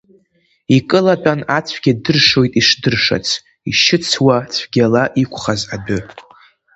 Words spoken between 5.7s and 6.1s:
адәы.